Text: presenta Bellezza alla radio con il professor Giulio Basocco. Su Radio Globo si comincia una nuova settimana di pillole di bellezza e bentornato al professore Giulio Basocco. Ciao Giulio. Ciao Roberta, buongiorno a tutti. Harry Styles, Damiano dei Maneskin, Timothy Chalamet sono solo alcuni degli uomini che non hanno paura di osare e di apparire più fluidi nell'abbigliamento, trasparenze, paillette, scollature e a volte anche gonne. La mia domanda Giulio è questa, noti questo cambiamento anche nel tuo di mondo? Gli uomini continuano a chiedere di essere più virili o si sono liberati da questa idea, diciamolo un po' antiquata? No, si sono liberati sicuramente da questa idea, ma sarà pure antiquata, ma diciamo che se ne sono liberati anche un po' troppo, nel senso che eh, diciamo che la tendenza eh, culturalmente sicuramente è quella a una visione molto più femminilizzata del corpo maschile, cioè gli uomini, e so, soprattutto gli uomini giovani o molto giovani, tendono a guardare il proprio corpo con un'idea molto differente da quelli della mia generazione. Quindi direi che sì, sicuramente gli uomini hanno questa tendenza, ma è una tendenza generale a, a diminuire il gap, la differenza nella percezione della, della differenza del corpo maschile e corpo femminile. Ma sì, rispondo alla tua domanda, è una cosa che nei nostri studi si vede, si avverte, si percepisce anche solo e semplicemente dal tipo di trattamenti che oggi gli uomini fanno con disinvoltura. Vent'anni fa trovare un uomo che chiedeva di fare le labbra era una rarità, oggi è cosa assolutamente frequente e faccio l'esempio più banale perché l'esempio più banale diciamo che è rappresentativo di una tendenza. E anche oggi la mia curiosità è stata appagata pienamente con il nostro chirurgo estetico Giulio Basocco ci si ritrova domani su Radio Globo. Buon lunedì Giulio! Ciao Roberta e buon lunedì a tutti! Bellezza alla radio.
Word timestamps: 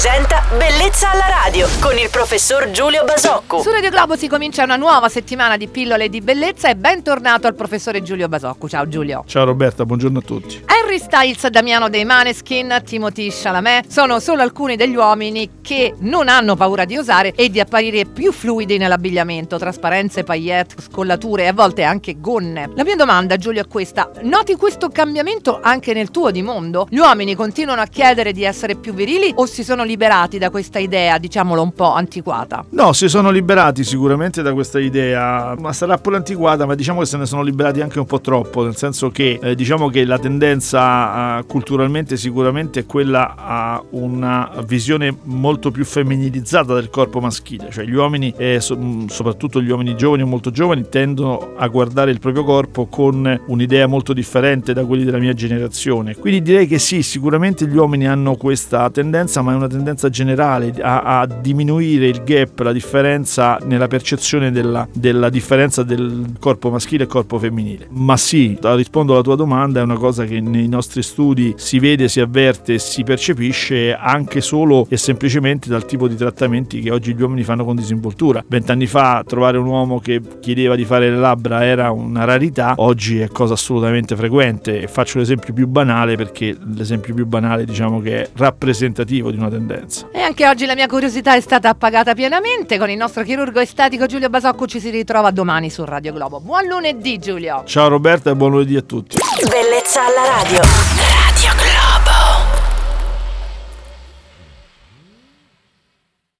presenta 0.00 0.40
Bellezza 0.56 1.10
alla 1.10 1.26
radio 1.28 1.68
con 1.78 1.98
il 1.98 2.08
professor 2.10 2.70
Giulio 2.70 3.04
Basocco. 3.04 3.60
Su 3.60 3.70
Radio 3.70 3.90
Globo 3.90 4.16
si 4.16 4.28
comincia 4.28 4.64
una 4.64 4.76
nuova 4.76 5.10
settimana 5.10 5.58
di 5.58 5.68
pillole 5.68 6.08
di 6.08 6.22
bellezza 6.22 6.70
e 6.70 6.74
bentornato 6.74 7.46
al 7.46 7.54
professore 7.54 8.02
Giulio 8.02 8.26
Basocco. 8.26 8.66
Ciao 8.66 8.88
Giulio. 8.88 9.24
Ciao 9.26 9.44
Roberta, 9.44 9.84
buongiorno 9.84 10.20
a 10.20 10.22
tutti. 10.22 10.62
Harry 10.64 10.98
Styles, 10.98 11.46
Damiano 11.48 11.90
dei 11.90 12.06
Maneskin, 12.06 12.80
Timothy 12.82 13.28
Chalamet 13.30 13.88
sono 13.88 14.20
solo 14.20 14.40
alcuni 14.40 14.74
degli 14.74 14.96
uomini 14.96 15.50
che 15.60 15.94
non 15.98 16.28
hanno 16.28 16.56
paura 16.56 16.86
di 16.86 16.96
osare 16.96 17.34
e 17.34 17.50
di 17.50 17.60
apparire 17.60 18.06
più 18.06 18.32
fluidi 18.32 18.78
nell'abbigliamento, 18.78 19.58
trasparenze, 19.58 20.24
paillette, 20.24 20.76
scollature 20.80 21.44
e 21.44 21.48
a 21.48 21.52
volte 21.52 21.82
anche 21.82 22.18
gonne. 22.18 22.70
La 22.74 22.84
mia 22.84 22.96
domanda 22.96 23.36
Giulio 23.36 23.60
è 23.60 23.68
questa, 23.68 24.10
noti 24.22 24.56
questo 24.56 24.88
cambiamento 24.88 25.60
anche 25.62 25.92
nel 25.92 26.10
tuo 26.10 26.30
di 26.30 26.42
mondo? 26.42 26.86
Gli 26.88 26.98
uomini 26.98 27.34
continuano 27.34 27.82
a 27.82 27.86
chiedere 27.86 28.32
di 28.32 28.44
essere 28.44 28.74
più 28.74 28.94
virili 28.94 29.32
o 29.36 29.44
si 29.44 29.62
sono 29.62 29.84
liberati 29.90 30.38
da 30.38 30.50
questa 30.50 30.78
idea, 30.78 31.18
diciamolo 31.18 31.62
un 31.62 31.72
po' 31.72 31.92
antiquata? 31.92 32.64
No, 32.70 32.92
si 32.92 33.08
sono 33.08 33.30
liberati 33.30 33.82
sicuramente 33.82 34.40
da 34.40 34.52
questa 34.52 34.78
idea, 34.78 35.56
ma 35.58 35.72
sarà 35.72 35.98
pure 35.98 36.16
antiquata, 36.16 36.64
ma 36.64 36.76
diciamo 36.76 37.00
che 37.00 37.06
se 37.06 37.16
ne 37.16 37.26
sono 37.26 37.42
liberati 37.42 37.80
anche 37.80 37.98
un 37.98 38.06
po' 38.06 38.20
troppo, 38.20 38.62
nel 38.62 38.76
senso 38.76 39.10
che 39.10 39.40
eh, 39.42 39.56
diciamo 39.56 39.88
che 39.88 40.04
la 40.04 40.18
tendenza 40.18 41.38
eh, 41.38 41.46
culturalmente 41.46 42.16
sicuramente 42.16 42.80
è 42.80 42.86
quella 42.86 43.34
a 43.36 43.82
una 43.90 44.52
visione 44.64 45.12
molto 45.24 45.72
più 45.72 45.84
femminilizzata 45.84 46.72
del 46.74 46.88
corpo 46.88 47.18
maschile, 47.18 47.68
cioè 47.70 47.84
gli 47.84 47.94
uomini, 47.94 48.32
e 48.36 48.60
so, 48.60 48.78
soprattutto 49.08 49.60
gli 49.60 49.70
uomini 49.70 49.96
giovani 49.96 50.22
o 50.22 50.26
molto 50.26 50.52
giovani, 50.52 50.88
tendono 50.88 51.54
a 51.56 51.66
guardare 51.66 52.12
il 52.12 52.20
proprio 52.20 52.44
corpo 52.44 52.86
con 52.86 53.42
un'idea 53.46 53.88
molto 53.88 54.12
differente 54.12 54.72
da 54.72 54.84
quelli 54.84 55.02
della 55.04 55.18
mia 55.18 55.32
generazione. 55.32 56.14
Quindi 56.14 56.42
direi 56.42 56.68
che 56.68 56.78
sì, 56.78 57.02
sicuramente 57.02 57.66
gli 57.66 57.76
uomini 57.76 58.06
hanno 58.06 58.36
questa 58.36 58.88
tendenza, 58.90 59.42
ma 59.42 59.50
è 59.50 59.56
una 59.56 59.66
tendenza 59.70 60.08
generale 60.08 60.72
a, 60.80 61.20
a 61.20 61.26
diminuire 61.26 62.08
il 62.08 62.22
gap, 62.24 62.58
la 62.60 62.72
differenza 62.72 63.58
nella 63.64 63.88
percezione 63.88 64.50
della, 64.50 64.86
della 64.92 65.28
differenza 65.30 65.82
del 65.82 66.34
corpo 66.38 66.70
maschile 66.70 67.04
e 67.04 67.06
corpo 67.06 67.38
femminile. 67.38 67.88
Ma 67.90 68.16
sì, 68.16 68.58
rispondo 68.60 69.12
alla 69.12 69.22
tua 69.22 69.36
domanda, 69.36 69.80
è 69.80 69.82
una 69.82 69.96
cosa 69.96 70.24
che 70.24 70.40
nei 70.40 70.68
nostri 70.68 71.02
studi 71.02 71.54
si 71.56 71.78
vede, 71.78 72.08
si 72.08 72.20
avverte, 72.20 72.78
si 72.78 73.02
percepisce 73.04 73.94
anche 73.94 74.40
solo 74.40 74.86
e 74.88 74.96
semplicemente 74.96 75.68
dal 75.68 75.86
tipo 75.86 76.08
di 76.08 76.16
trattamenti 76.16 76.80
che 76.80 76.90
oggi 76.90 77.14
gli 77.14 77.22
uomini 77.22 77.42
fanno 77.42 77.64
con 77.64 77.76
disinvoltura. 77.76 78.44
Vent'anni 78.46 78.86
fa 78.86 79.22
trovare 79.26 79.58
un 79.58 79.66
uomo 79.66 80.00
che 80.00 80.20
chiedeva 80.40 80.74
di 80.74 80.84
fare 80.84 81.10
le 81.10 81.16
labbra 81.16 81.64
era 81.64 81.90
una 81.90 82.24
rarità, 82.24 82.74
oggi 82.76 83.20
è 83.20 83.28
cosa 83.28 83.54
assolutamente 83.54 84.16
frequente 84.16 84.80
e 84.80 84.86
faccio 84.86 85.18
l'esempio 85.18 85.52
più 85.52 85.66
banale 85.66 86.16
perché 86.16 86.56
l'esempio 86.74 87.14
più 87.14 87.26
banale 87.26 87.64
diciamo 87.64 88.00
che 88.00 88.22
è 88.22 88.28
rappresentativo 88.34 89.30
di 89.30 89.36
una 89.36 89.48
tendenza. 89.60 90.08
E 90.12 90.20
anche 90.20 90.46
oggi 90.48 90.66
la 90.66 90.74
mia 90.74 90.86
curiosità 90.86 91.34
è 91.34 91.40
stata 91.40 91.68
appagata 91.68 92.14
pienamente 92.14 92.78
con 92.78 92.90
il 92.90 92.96
nostro 92.96 93.22
chirurgo 93.22 93.60
estetico 93.60 94.06
Giulio 94.06 94.28
Basocco 94.28 94.66
ci 94.66 94.80
si 94.80 94.90
ritrova 94.90 95.30
domani 95.30 95.70
su 95.70 95.84
Radio 95.84 96.12
Globo. 96.12 96.40
Buon 96.40 96.64
lunedì 96.64 97.18
Giulio! 97.18 97.62
Ciao 97.64 97.88
Roberta 97.88 98.30
e 98.30 98.34
buon 98.34 98.52
lunedì 98.52 98.76
a 98.76 98.82
tutti! 98.82 99.18
Bellezza 99.48 100.06
alla 100.06 100.42
radio. 100.42 100.99